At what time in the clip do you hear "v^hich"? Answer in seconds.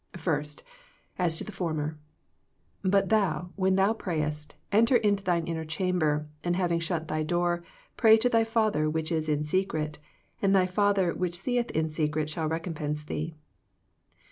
8.89-9.11